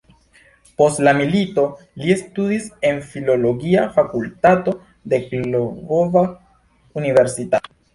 [0.81, 1.65] Post la milito
[2.05, 4.77] li studis en filologia fakultato
[5.15, 6.29] de Lvova
[7.05, 7.77] universitato.